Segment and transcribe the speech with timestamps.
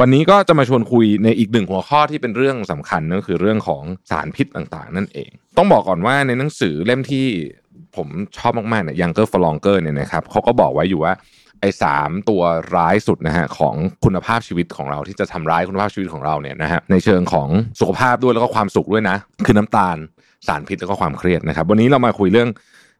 [0.00, 7.26] วันนี้ก็จะมาชวนคุยในอีกหนึ่งหัวข้อที่เป็นเรื่องสำคัญนั่นคือเรื่องของสารพิษต่างๆ นั่นเอง ต้องบอกก่อนว่าในหนังสือเล่มที่
[7.96, 11.12] ผมชอบมากๆเนี่ย Younger for Longer เนี่ยนะครับเขาก็บอกไว้อยู่ว่า
[11.60, 12.42] ไอ้สามตัว
[12.76, 13.74] ร้ายสุดนะฮะของ
[14.04, 17.48] คุณภาพชีวิตของเราที่จะทำร้ายคุณภาพชีวิตของเราเนี่ยนะฮะในเชิงของ
[17.80, 19.16] สุขภาพด้วยแล้วก็ความสุขด้วยนะ
[19.46, 19.96] คือน้ำตาล
[20.48, 22.48] สารพิษแล้วก็ความเครียดนะครับ วันนี้เรามาคุยเรื่อง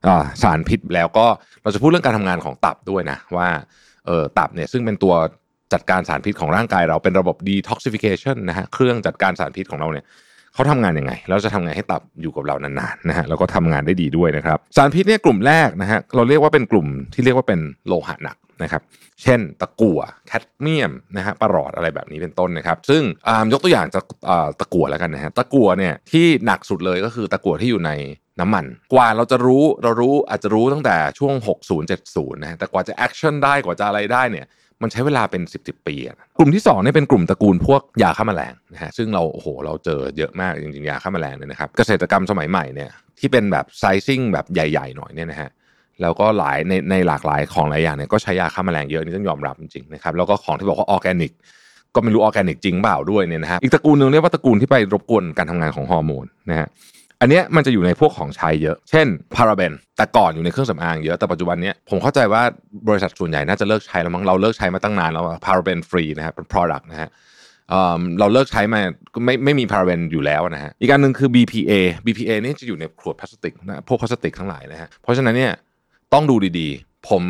[0.06, 0.08] อ
[0.42, 1.26] สารพิษแล้วก็
[1.62, 3.48] เราจะพูดเรื่องการทำงานของตับด้วยนะว่า
[4.06, 5.14] เออตับเนี่ยซึ่งเป็นตัว
[5.72, 10.04] จัดการสารพิษของร่างกายเราเป็นระบบ detoxification นะฮะเครื่องจัดการสารพิษของเราเนี่ย
[10.54, 18.82] เขาทำงานยังไงแล้วจะทำไงให้ตับอยู่กับเรานานๆนะฮะแล้วก็ทำงานได้ดีด้วยนะครับ สารพิษเนี่ยกลุ่มแรกนะฮะเราเรียกว่าเป็นกลุ่มที่เรียกว่าเป็นโลหะหนักนะครับ
[19.22, 23.02] เช่น ตะกั่วแคดเมียมนะฮะปรอดอะไรแบบนี้เป็นต้นนะครับ ซึ่ง
[23.52, 24.04] ยกตัวอย่างจาก
[24.60, 27.92] ตะกั่วแล้วกันนะฮะตะกั่วเนี่ยที่หนักสุดเลยก็คือตะกั่วที่อยู่ใน
[28.40, 28.64] น้ำมัน
[28.94, 31.34] กว่าเราจะรู้เรารู้อาจจะรู้ตั้งแต่ช่วง
[31.68, 34.46] 60 70นะฮะแต่กว่าจะ action ได้กว่าจะอะไรได้เนี่ย
[34.82, 35.96] มันใช้เวลาเป็น 10บสปี
[36.38, 45.50] กลุ่มที่2เนี่ยเป็นกลุ่มตระกูลพวกยาฆ่าแมลงนะฮะซึ่งเราโอ้โหเราเจอเยอะมากจริงๆยาฆ่าแมลงเนี่ยนะครับเกษตรกรรมสมัยใหม่เนี่ยที่เป็นแบบ sizing แบบใหญ่ ๆ หน่อยเนี่ยนะฮะ
[46.02, 51.32] แล้วก็หลายในในหลากหลายของหลายอย่างเนี่ยก็ใช้ยาฆ่าแมลงเยอะนี่ต้องยอมรับจริงๆนะครับแล้วก็ของที่บอกว่าออร์แกนิก
[51.94, 56.68] ก็ไม่รู้ออร์แกนิกจริงเปล่าด้วยเนี่ยนะฮะอีกตระกูลหนึ่งเรียกว่าตระกูลที่ไปรบกวนการทำงานของฮอร์โมนนะฮะ
[57.20, 62.42] อันนี้มันจะอยู่ในพวกของใช้เยอะ เช่นพาราเบนแต่ก่อนอยู่ในเครื่องสำอางเยอะ แต่ปัจจุบันนี้ผมเข้าใจว่า
[62.88, 67.08] บริษัทส่วนใหญ่น่าจะเลิกใช้แล้วมั้งเราเลิกใช้มาตั้งนานแล้วพาราเบนฟรีนะฮะเป็น product นะฮะ
[68.20, 68.80] เราเลิกใช้มา
[69.24, 71.72] ไม่ไม่มีพาราเบนอยู่แล้วนะฮะอีกอันหนึ่งคือ BPA
[72.06, 75.52] BPA นี่จะอยู่ในขวดพลาสติกนะพวกพลาสติกทั้งหลายนะฮะเพราะฉะนั้นเนี่ย
[76.12, 77.22] ต้องดูดีๆ ผม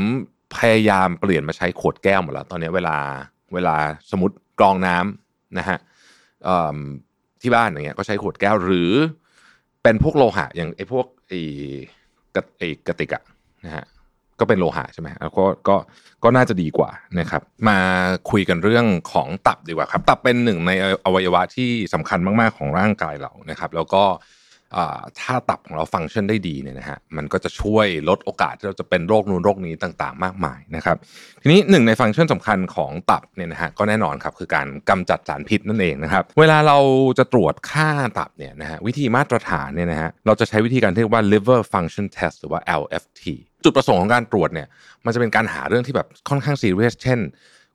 [0.56, 2.96] พยายามเปลี่ยนมาใช้ขวดแก้วหมดแล้วตอนนี้เวลา
[3.54, 3.76] เวลา
[4.10, 5.78] สมมติกรองน้ำนะฮะ
[7.42, 8.92] ที่บ้านอย่างเงี้ยก็ใช้ขวดแก้วหรือ
[9.86, 11.40] เป็นพวกโลหะ อย่างไอ้พวกไอ้
[12.34, 13.22] กระไอ้กระติกอะ
[13.64, 13.84] นะฮะ
[14.40, 15.76] ก็เป็นโลหะใช่ไหมแล้วก็ก็
[16.24, 17.78] ก็น่าจะดีกว่านะครับ มา
[18.30, 20.70] คุยกันเรื่องของตับดีกว่าครับ ตับเป็นหนึ่งใน
[21.04, 24.02] อวัยวะที่สำคัญมากๆของร่างกายเรานะครับ แล้วก็
[25.20, 30.96] ถ้าตับของเราฟังก์ชันได้ดีเนี่ยนะฮะมันก็จะช่วยลดโอกาสที่เราจะเป็นโรคนู้นโรคนี้ต่างๆ มากมายนะครับ
[31.42, 36.78] ทีนี้หนึ่งในฟังก์ชันสำคัญของตับเนี่ยนะฮะก็แน่นอนครับคือการกำจัดสารพิษนั่นเองนะครับเวลาเรา
[37.18, 43.22] จะตรวจค่าตับเนี่ยนะฮะวิธีมาตรฐานเนี่ยนะฮะเราจะใช้วิธีการที่เรียกว่า liver function test หรือว่า LFT
[43.64, 44.68] จุดประสงค์ของการตรวจเนี่ย
[45.04, 47.18] มันจะเป็นการหาเรื่องที่แบบค่อนข้างซีเรียสเช่น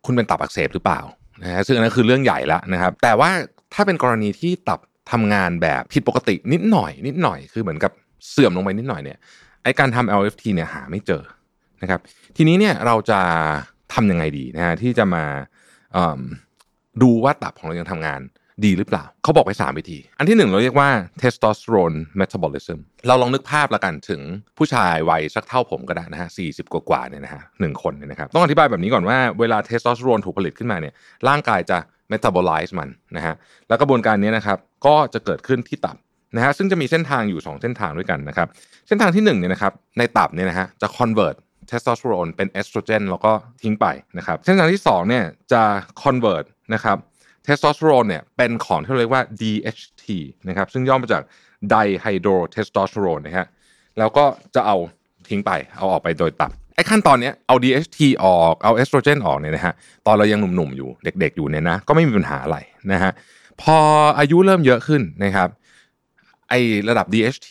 [0.06, 1.02] คุณเป็นตับอักเสบหรือเปล่า
[1.42, 3.32] นะฮะซึ่งอันนั้นคือเรื่องใหญ่ล้วนะครับแต่ว่า
[3.74, 4.80] ถ้าเป็นกรณีที่ตับ
[5.12, 7.92] ทำงานแบบผิดปกตินิดหน่อย นิดหน่อยคือเหมือนกับ
[8.30, 9.18] เสื่อมลงไปนิดหน่อยเนี่ย
[9.64, 11.24] ไอการทำ LFT เนี่ยหาไม่เจอ
[11.82, 12.00] นะครับ
[12.38, 13.20] ทีนี้เนี่ยเราจะ
[13.94, 15.24] ทำยังไงดีนะฮะที่จะมา
[17.02, 18.22] ดูว่าตับของเรายังทำงาน
[18.66, 20.90] ดีหรือเปล่า เขาบอกไป3วิธี อันที่หนึ่งเราเรียกว่า
[21.22, 24.22] testosterone metabolism เราลองนึกภาพละกันถึง
[24.58, 30.94] ผู้ชายวัยสักเท่าผมก็ได้นะฮะสี่สิบกว่าๆเนี่ยนะฮะหนึ่งคนเนี่ยนะครับ ต้องอธิบายแบบนี้ก่อนว่าเวลาเทสโทสเตอโรนถูกผลิตขึ้นมาเนี่ย
[31.28, 31.78] ร่างกายจะ
[32.12, 33.36] metabolize มันนะฮะ
[33.68, 35.98] แล้วกระบวนการนี้นะครับก็จะเกิดขึ้นที่ตับ
[36.36, 38.48] นะฮะซึ่งจะมีเส้นทางอยู่ 2 เส้นทางด้วยกันนะครับ
[38.88, 41.36] เส้นทางที่1เนี่ยนะครับในตับเนี่ยนะฮะจะ convert
[41.68, 43.86] เทสโทสเตอโรนเป็นเอสโตรเจนแล้วก็ทิ้งไป
[44.18, 45.24] นะครับ เส้นทางที่2เนี่ย
[45.54, 45.64] จะ
[46.04, 46.98] convert นะครับ
[47.44, 50.06] เทสโทสเตอโรนเนี่ยเป็นของที่เรียกว่า DHT
[50.48, 51.24] นะครับซึ่งย่อมาจาก
[51.74, 53.48] dihydrotestosterone นะฮะ
[53.98, 54.26] แล้วก็
[54.56, 54.78] จะเอา
[55.28, 59.74] ทิ้งไปเอาออกไปโดยตับไอ้ขั้นตอนนี้เอา DHT ออกเอาเอสโตรเจนออกเนี่ยนะฮะ
[60.06, 62.58] ตอนเรายังหนุ่มๆอยู่เด็ก ๆ อยู่เนี่ยนะก็ไม่มีปัญหาอะไร
[62.92, 63.12] นะฮะ
[63.62, 63.78] พอ
[64.20, 65.50] อายุเริ่มเยอะขึ้นนะครับ
[66.50, 66.54] ไอ
[66.90, 67.50] ระดับ DHT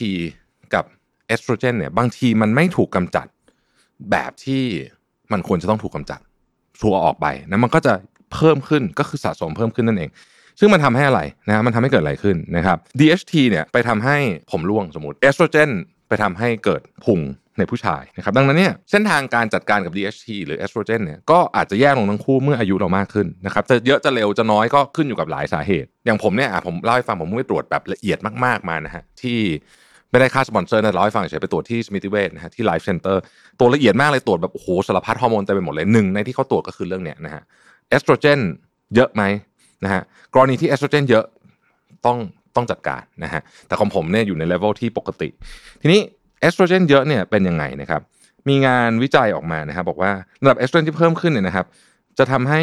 [0.75, 0.85] กับ
[1.27, 3.27] เอสโตรเจนเนี่ยบางทีมันไม่ถูกกำจัด
[4.11, 4.63] แบบที่
[5.33, 6.21] มันควรจะต้องถูกกำจัด
[6.81, 7.93] ถูกออกไปนะมันก็จะ
[8.35, 10.11] เพิ่มขึ้นก็คือสะสมเพิ่มขึ้นนั่นเอง
[10.61, 14.17] ซึ่งมันทำให้อะไรนะมันทำให้เกิดอะไรขึ้นนะครับ DHT เนี่ยไปทำให้
[14.51, 15.71] ผมร่วงสมมติเอสโตรเจน
[16.09, 17.21] ไปทำให้เกิดพุง
[17.59, 29.39] ในผู้ชายนะครับดังนั้นเนี่ยเส้นทางการจัดการกับ DHT หรือเอสโตรเจนเนี่ยก็อาจจะแย่ลงทั้งคู่เมื่ออายุเรามากขึ้นนะครับจะเยอะจะเร็วจะน้อยก็ขึ้นอยู่กับหลายสาเหตุ อย่างผมเนี่ยผมเล่าให้ฟังผมไปตรวจแบบละเอียดมากๆมานะฮะนี่
[30.11, 37.43] ไม่ได้ค่าสปอนเซอร์นะเล่าให้ฟังเฉยไปตรวจที่สมิติเวชนะฮะที่ Life Center ตรวจละเอียดมากเลยตรวจแบบโอ้โหสารพัดฮอร์โมนเต็มไปหมดเลยหนึ่งในที่เขาตรวจก็คือเรื่องเนี้ยนะฮะ
[37.91, 38.41] เอสโตรเจน
[38.95, 39.23] เยอะไหม
[39.85, 40.03] นะฮะ
[40.35, 41.25] กรณีที่เอสโตรเจนเยอะ
[42.07, 42.19] ต้อง
[42.57, 45.29] ต้องจัดการนะฮะแต่ของผมเนี่ยอยู่ในเลเวลที่ปกติ
[45.83, 46.01] ทีนี้
[46.41, 48.01] เอสโตรเจนเยอะเนี่ยเป็นยังไงนะครับ
[48.49, 50.13] มีงานวิจัยออกมานะครับบอกว่า
[50.43, 51.67] ระดับเอสโตรเจนที่เพิ่มขึ้นเนี่ยนะครับ
[52.19, 52.61] จะทำให้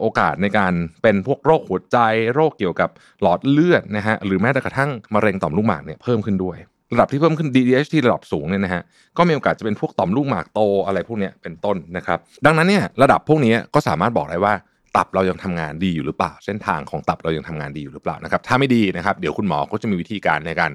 [0.00, 0.72] โอกาสในการ
[1.02, 1.98] เป็นพวกโรคหัวใจ
[2.34, 2.90] โรคเกี่ยวกับ
[3.22, 6.56] หลอดเลือดนะฮะหรือแม้แต่กระทั่งมะเร็งต่อมลูกหมากเนี่ยเพิ่มขึ้นด้วย
[6.92, 8.82] ระดับที่เพิ่มขึ้น D D H T ระดับสูงเนี่ยนะฮะ
[9.18, 14.54] ก็มีโอกาสจะเป็นพวกต่อมลูกหมากโตอะไรพวกนี้เป็นต้นนะครับ ดังนั้นเนี่ยระดับพวกนี้ก็สามารถบอกได้ว่า
[14.96, 20.70] ตับเรายังทำงานดีอยู่หรือเปล่า เส้นทางของตับเรายังทำงานดีอยู่หรือเปล่านะครับ ถ้าไม่ดีนะครับเดี๋ยวคุณหมอก็จะมีวิธีการในการ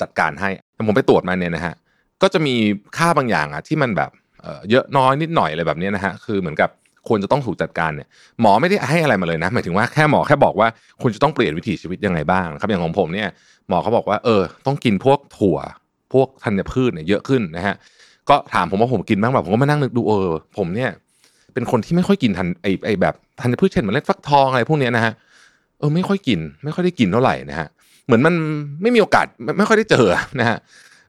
[0.00, 0.50] จัดการให้
[0.88, 1.74] ผมไปตรวจมาเนี่ยนะฮะ
[2.22, 2.54] ก็จะมี
[2.96, 4.10] ค่าบางอย่างอะที่มันแบบ
[4.70, 6.70] เยอะน้อยนิดหน่อยอะไรแบบนี้นะฮะคือเหมือนกับ
[7.08, 8.08] ควรจะต้องถูกจัดการเนี่ย
[8.40, 10.68] หมอไม่ได้ให้อะไรมาเลยนะหมายถึงว่าแค่หมอแค่บอกว่า
[11.02, 13.28] คุณจะต้องเปลี่ยนวิถีชีวิตยังไงบ้างครับอย่างของผมเนี่ย
[13.68, 15.58] หมอเขาบอกว่าเออต้องกินพวกถั่ว
[16.12, 17.74] พวกธัญพืชเนี่ยเยอะขึ้นนะฮะ
[18.28, 20.90] ก็ถามผมว่าผมกินบ้างแบบผมก็มานั่งนึกดูเออผมเนี่ย
[21.54, 25.12] เป็นคนที่ไม่ค่อยกินทันไอไอแบบธัญพืชเช่นเมล็ดฟักทองอะไรพวกเนี้ยนะฮะ
[25.78, 27.68] เออไม่ค่อยกิน ไม่ค่อยได้กินเท่าไหร่นะฮะ
[28.06, 28.34] เหมือนมัน
[28.82, 30.06] ไม่มีโอกาสไม่ไม่ค่อยได้เจอ
[30.40, 30.58] นะฮะ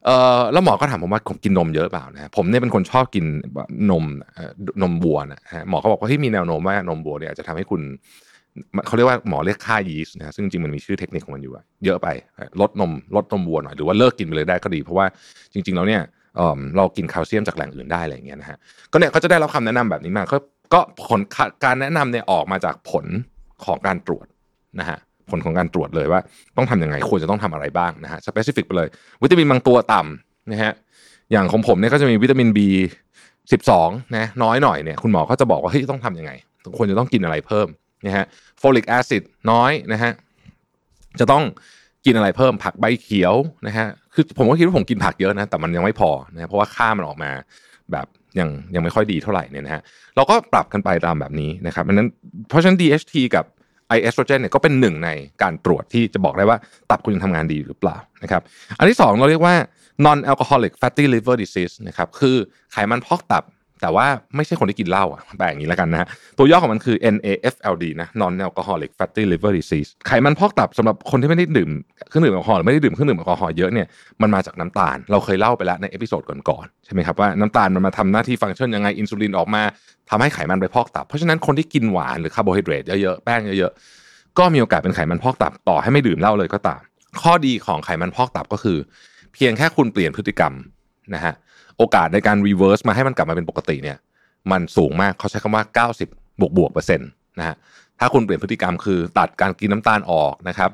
[0.06, 3.25] เออแล้วหมอก็ถามผมว่าผมกินนมเยอะเปล่านะผมเนี่ยเป็นคนชอบกิน
[3.92, 4.06] นม
[4.81, 7.81] นมวัวนะฮะหมอเขาบอกว่าที่มีแนวโน้มว่านมวัวเนี่ยจะทำให้คุณ
[8.88, 11.53] เขาเรียกว่าหมอเรียกค่ายีสต์นะซึ่งจริงมันมีชื่อเทคนิคของมันอยู่
[11.86, 12.07] เยอะไป
[12.62, 15.06] ลดนมลดนมวัวหน่อยหรือว่าเลิกกินไปเลยได้ก็ดี เพราะว่า
[15.53, 16.01] จริง ๆ แล้วเนี่ย
[16.77, 18.57] เรากินแคลเซียมจากแหล่งอื่นได้อะไรอย่างเงี้ยนะฮะ
[18.92, 20.24] ก็เนี่ยเขาจะได้รับคำแนะนำแบบนี้มา
[20.74, 21.21] ก็ผล
[21.63, 23.06] การแนะนำเนี่ยออกมาจากผล
[23.65, 24.25] ของการตรวจ
[24.80, 24.97] นะฮะ
[25.31, 26.19] ผลของการตรวจเลยว่า
[26.57, 28.88] ต้องทำยังไงควรจะต้องทำอะไรบ้างนะฮะ specific ไปเลย
[29.24, 30.74] วิตามินบางตัวต่ำนะฮะ
[31.31, 32.60] อย่างของผมเนี่ยก็จะมีวิตามิน B
[33.57, 36.31] 12นะน้อยหน่อยเนี่ยคุณหมอก็จะบอกว่าเฮ้ยต้องทำยังไง
[36.78, 37.68] ควรจะต้องกินอะไรเพิ่ม
[38.06, 38.25] นะฮะ
[38.59, 40.12] folic acid น้อยนะฮะ
[41.19, 41.44] จะต้อง
[42.06, 43.33] กินอะไรเพิ่มผักใบเขียว
[43.68, 47.31] นะฮะคือผมก็คิดว่าผมกินผักเยอะนะแต่มันยังไม่พอนะเพราะว่าค่ามันออกมา
[47.92, 48.06] แบบ
[48.39, 49.81] ยังยังไม่ค่อยดีเท่าไหร่เนี่ยนะฮะ
[50.16, 52.07] เราก็ปรับกันไปตามแบบนี้นะครับเพราะนั้น
[52.50, 53.45] เพราะฉะนั้น DHT กับ
[53.91, 55.09] ไอเอสโตรเจนเนี่ยก็เป็นหนึ่งใน
[55.41, 56.57] การตรวจที่จะบอกได้ว่า
[56.89, 58.41] ตับคุณยังทำงานดีหรือเปล่านะครับ
[58.77, 59.55] อันที่ 2 เราเรียกว่า
[60.05, 62.35] non alcoholic fatty liver disease นะครับคือ
[62.71, 63.43] ไขมันพอกตับ
[63.81, 64.06] แต่ว่า
[64.36, 66.07] ไม่ใช่คนที่กินเหล้าอะแปลอย่างนี้แล้วกันนะฮะ
[66.38, 71.69] ตัวย่อของมันคือ NAFLD นะ non alcoholic fatty liver disease ไขมันพอกตับสำหรับคนที่ไม่ได้ดื่ม
[72.10, 73.88] เครื่องดื่มแอลกอฮอล์หรือไม่ได้ดื่มเครื่องดื่มแอลกอฮอล์เยอะเนี่ย
[74.22, 79.62] มันมาจากน้ำตาล เราเคยเล่าไปแล้วใน episode ก่อนๆใช่ไหมครับว่าน้ำตาลมันมาทำหน้าที่ฟังก์ชันยังไงอินซูลินออกมา
[80.10, 86.81] ทำให้ไขมันไปพอกตับ เพราะฉะนั้นคนที่กินหวานหรือคาร์โบไฮเดรตเยอะๆแป้งเยอะๆก็มีโอกาสเป็นไขมันพอกตับต่อให้ไม่ดื่มเหล้าเลยก็ตาม
[87.22, 88.78] ข้อดีของไขมันพอกตับก็คือ
[89.33, 90.54] เพียงแค่คุณเปลี่ยนพฤติกรรม
[91.16, 91.33] นะฮะ
[91.81, 93.98] โอกาสในการ reverse มาให้มันกลับมาเป็นปกติเนี่ย
[94.51, 95.63] มันสูงมากเขาใช้คำว่า
[96.01, 97.56] 90 บวกบวกเปอร์เซ็นต์นะฮะ
[98.00, 100.72] ถ้าคุณเปลี่ยนพฤติกรรมคือตัดการกินน้ำตาลออกนะครับ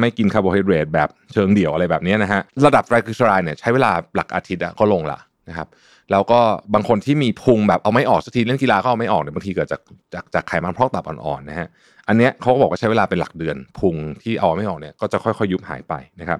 [0.00, 5.18] ไม่กินคาร์โบไฮเดรตแบบเชิงเดี่ยวอะไรแบบนี้นะฮะระดับไตรกลีเซอไรด์เนี่ยใช้เวลาหลักอาทิตย์ก็ลงละ
[5.48, 5.68] นะครับ
[6.10, 6.40] แล้วก็
[6.74, 9.80] บางคนที่มีพุงแบบเอาไม่ออกสักทีเล่นกีฬาก็เอาไม่ออกเนี่ยบางทีเกิดจาก
[10.14, 11.68] จากจากไขมันพอกตับอ่อนๆนะฮะ
[12.08, 16.38] อันเนี้ยเขาก็บอกว่าใช้เวลาเป็นหลักเดือน พุงที่เอาไม่ออกเนี่ยก็จะค่อยๆยุบหายไปนะครับ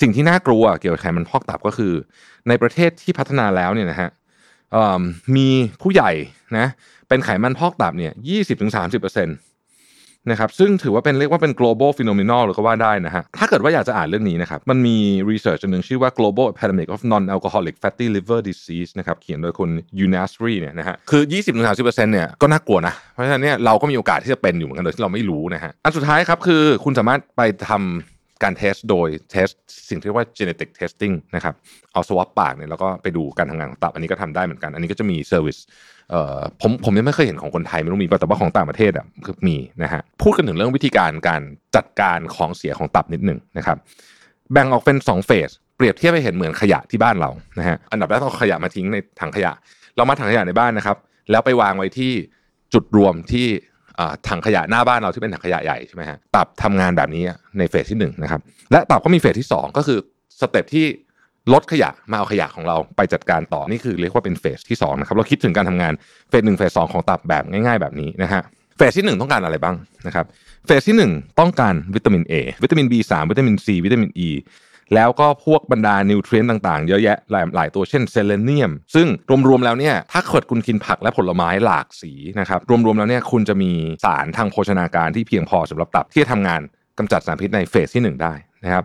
[0.00, 1.92] สิ่งที่น่ากลัวเกี่ยวกับไขมันพอกตับก็คือ
[2.48, 4.10] ในประเทศที่พัฒนาแล้วเนี่ยนะฮะ
[5.36, 5.48] มี
[5.82, 6.12] ผู้ใหญ่
[6.58, 6.66] นะ
[7.08, 9.36] เป็นไขมันพอกตับเนี่ยยี่สิบถึงสามสิบเปอร์เซ็นต์
[10.30, 14.96] นะครับซึ่งถือว่าเป็นเรียกว่าเป็น global phenomenon หรือก็ว่าได้นะฮะถ้าเกิดว่าอยากจะอ่านเรื่องนี้นะครับมันมี
[15.30, 19.70] research หนึ่งชื่อว่า global epidemic of non-alcoholic fatty liver disease นะครับเขียนโดยคุณ
[20.04, 21.22] Younossi เนี่ยนะฮะคือ
[21.66, 28.11] 20-30%เนี่ยก็น่ากลัวนะเพราะฉะนั้นเนี่ยเราก็มีโอกาสที่จะเป็นอยู่เหมือนกันโดยที่เราไม่รู้นะฮะอันสุดท้ายครับคือคุณสามารถไปทำ
[28.44, 29.48] การ test โดย test
[29.88, 31.54] สิ่งที่เรียกว่า genetic testing นะครับ
[31.92, 35.58] เอา swab ปากเนี่ยแล้วก็ไปดูการทำงานของตับอันนี้ก็ทำได้เหมือนกัน อันนี้ก็จะมี service
[36.10, 41.42] เอ่อผมผมยังไม่เคยเห็นของคนไทยไม่รู้มีแต่ว่าของต่างประเทศอะคือมีนะฮะพูดกันถึงเรื่องวิธีการการ
[41.76, 43.76] จัดการของเสียของตับนิดหนึ่งนะครับ
[44.52, 49.52] แบ่งออกเป็น2เฟสเปรียบเทียบไปเห็นเหมือนขยะที่บ้านเรานะฮะอันดับแรกต้องขยะมาทิ้งในถังขยะ
[49.96, 50.96] เรามาถังขยะในบ้านนะครับ
[51.30, 52.12] แล้วไปวางไว้ที่
[52.74, 53.46] จุดรวมที่
[54.28, 57.22] ถังขยะหน้าบ้านเราที่เป็นถังขยะใหญ่ใช่ไหมฮะตับทำงานแบบนี้
[57.58, 58.40] ในเฟสที่1นนะครับ
[58.72, 59.98] และตับก็มีเฟสที่ 2 ก็คือ
[60.40, 60.86] สเต็ปที่
[61.52, 65.92] ลดขยะมาเอาขยะของเราไปจัดการต่อนี่คือเรียกว่าเป็น phase ที่2นะครับเราคิดถึงการทำงาน
[66.28, 68.42] phase หนึ่ง phase สองของตับแบบง่าย ๆแบบนี้นะฮะ
[68.76, 70.26] phase ที่ 1 ต้องการอะไรบ้างนะครับ
[70.66, 74.28] phase ที่ 1 ต้องการวิตามิน A วิตามิน B3 วิตามิน C วิตามิน E
[74.94, 79.06] แล้วก็พวกบรรดา nutrient ต่างๆ เยอะแยะหลายหลายตัวเช่นเซเลเนียม ซึ่ง
[79.48, 83.72] รวมๆแล้วเนี่ยถ้าเกิดคุณกินผักและผลไม้หลากสีนะครับรวมๆแล้วเนี่ยคุณจะมี
[84.04, 86.60] สารทางโภชนาการที่เพียงพอสำหรับตับที่จะทำงาน
[86.98, 88.34] กำจัดสารพิษในเฟสที่ 1 ได้
[88.64, 88.84] นะครับ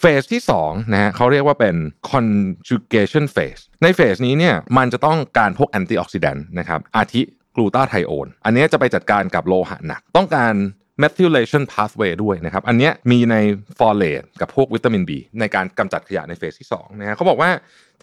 [0.00, 1.76] เฟสที่2นะฮะเขาเรียกว่าเป็น
[2.10, 7.22] conjugation phase ในเฟสนี้เนี่ยมันจะต้องการพวกแอนตี้ออกซิแดนต์นะครับอาทิ
[7.56, 10.54] กลูตาไทโอน อันนี้จะไปจัดการกับโลหะหนัก ต้องการ
[11.02, 13.36] methylation pathway ด้วยนะครับ อันนี้มีใน
[13.78, 15.10] ฟอเรตกับพวกวิตามิน B
[15.40, 17.50] ในการกำจัดขยะในเฟสที่2นะฮะเขาบอกว่า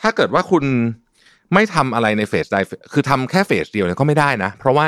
[0.01, 0.63] ถ้าเกิดว่าคุณ
[1.53, 2.57] ไม่ทำอะไรในเฟสใด
[2.93, 4.87] คือทำแค่เฟสเดียวเนี่ยก็ไม่ได้นะ เพราะว่า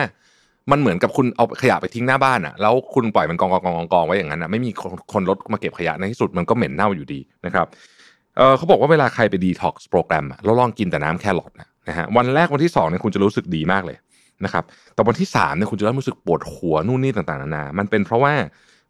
[0.71, 4.71] มันเหมือนกับคุณเอาขยะไปทิ้งหน้าบ้านอะแล้วคุณปล่อยมันกองกองกองกองไว้อย่างนั้นอะไม่มี
[5.13, 7.67] คนรถมาเก็บขยะในที่สุดมันก็เหม็นเน่าอยู่ดีนะครับ
[8.37, 11.51] เเขาบอกว่าเวลาใครไปดีท็อกซ์โปรแกรมแล้วลองกินแต่น้ำแครอท
[11.89, 13.97] นะฮะวันแรกวันที่2เนี่ยคุณจะรู้สึกดีมากเลย
[14.45, 18.33] นะครับแต่วันที่3เนี่ยคุณจะเริ่มรู้สึกปวดหัวนู่นนี่ต่างๆนานามันเป็นเพราะว่า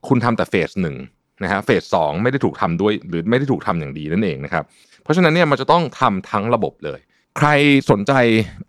[0.07, 0.95] คุณทำแต่เฟสหนึ่ง
[1.43, 4.63] นะฮะเฟสสองไม่ได้ถูกทำด้วยหรือไม่ได้ถูกทำอย่างดีนั่นเองนะครับ
[5.03, 6.99] เพราะฉะนั้นเนี่ยมันจะต้องทำทั้งระบบเลย
[7.37, 7.49] ใคร
[7.91, 8.13] สนใจ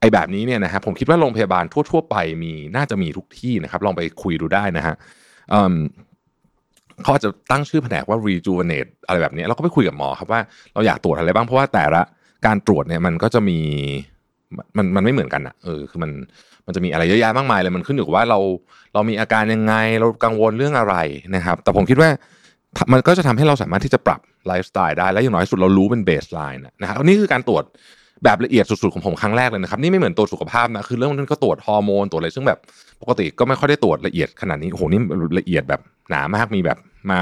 [0.01, 4.95] ไอ้แบบนี้เนี่ยนะฮะผมคิดว่าโรงพยาบาลทั่ว ๆ ไปมีน่าจะมีทุกที่นะครับ ลองไปคุยดูได้นะฮะ
[7.03, 10.41] เขาจะตั้งชื่อแผนกว่า rejuvenate อะไรแบบนี้เราก็ไปคุยกับหมอครับว่า
[10.75, 12.03] เราอยากตรวจอะไรบ้างเพราะว่าแต่ละ
[12.47, 13.59] การตรวจเนี่ยมันก็จะมี
[14.77, 16.11] มันมันไม่เหมือนกันอะเออคือมัน
[16.67, 18.39] มันจะมีอะไรเยอะแยะมากมายเลยมันขึ้นอยู่กับว่าเรา
[18.95, 20.97] เรามีอาการยังไงเรากังวลเรื่องอะไร
[21.35, 22.11] นะครับ แต่ผมคิดว่า
[22.93, 27.65] มันก็จะทำให้เราสามารถที่จะปรับไลฟ์สไตล์ได้และอย่างน้อยสุดเรารู้เป็น baseline นะครับนี่คือการตรวจ
[28.25, 32.59] แบบละเอียดสุดๆของผมครั้งแรกเลยนะครับนี่ไม่เหมือนตรวจสุขภาพนะคือเรื่องนั้นก็ตรวจฮอร์โมนตรวจอะไรซึ่งแบบ
[33.03, 35.01] ปกติก็ไม่ค่อยได้ตรวจละเอียดขนาดนี้โอ้โหนี่
[35.39, 35.81] ละเอียดแบบ
[36.11, 36.79] หนามากมีแบบ
[37.11, 37.21] มา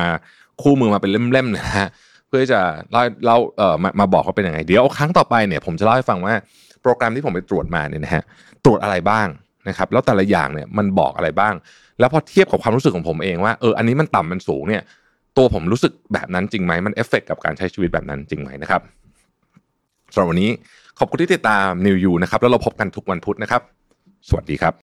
[0.62, 1.88] คู่มือมาเป็นเล่มๆนะฮะ
[2.28, 2.61] เพื่อจะ
[2.92, 6.34] เล่าเล่าเอ่อมามาบอกเขาเป็นยังไงเดี๋ยวครั้งต่อไปเนี่ยผมจะเล่าให้ฟังว่า
[6.82, 8.22] โปรแกรมที่ผมไปตรวจมาเนี่ยนะฮะ
[8.64, 9.26] ตรวจอะไรบ้าง
[9.68, 11.54] นะครับแล้วแต่ละอย่างเนี่ยมันบอกอะไรบ้าง
[12.00, 14.82] แล้วพอเทียบกับความรู้สึกของผมเองว่าเอออันนี้มันต่ำมันสูงเนี่ย
[15.36, 18.82] ตัวผมรู้สึกแบบนั้นจริงไหมมันเอฟเฟกกับการใช้ชีวิตแบบนั้นจริงไหมนะครับ
[20.12, 20.50] สำหรับวันนี้
[20.98, 23.62] ขอบคุณที่ติดตามนิวยูนะครับแล้วเราพบกันทุกวันพุธนะครับ
[24.28, 24.74] สวัสดีครับ